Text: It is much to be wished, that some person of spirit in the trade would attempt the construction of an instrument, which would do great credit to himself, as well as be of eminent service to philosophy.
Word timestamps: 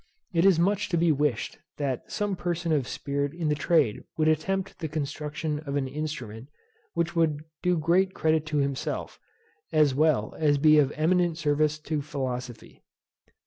It 0.33 0.47
is 0.47 0.57
much 0.57 0.89
to 0.89 0.97
be 0.97 1.11
wished, 1.11 1.59
that 1.77 2.09
some 2.11 2.35
person 2.35 2.71
of 2.71 2.87
spirit 2.87 3.35
in 3.35 3.49
the 3.49 3.53
trade 3.53 4.03
would 4.17 4.27
attempt 4.27 4.79
the 4.79 4.87
construction 4.87 5.59
of 5.59 5.75
an 5.75 5.87
instrument, 5.87 6.47
which 6.93 7.15
would 7.15 7.43
do 7.61 7.77
great 7.77 8.15
credit 8.15 8.43
to 8.47 8.57
himself, 8.57 9.19
as 9.71 9.93
well 9.93 10.33
as 10.39 10.57
be 10.57 10.79
of 10.79 10.91
eminent 10.93 11.37
service 11.37 11.77
to 11.81 12.01
philosophy. 12.01 12.81